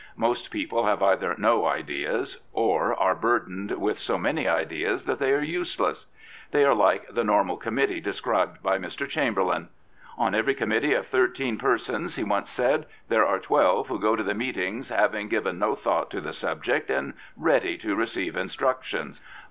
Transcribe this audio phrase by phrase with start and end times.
[0.17, 5.31] Most people have either no ideas or are burdened with so many ideas that they
[5.31, 6.07] are useless.
[6.49, 9.07] They are like the normal committee described by Mr.
[9.07, 9.69] Chamberlain."
[10.17, 14.23] On every committee of thirteen persons," he once said," there are twelve who go to
[14.23, 19.21] the meetings having given no thought to the subject and ready to receive instructions.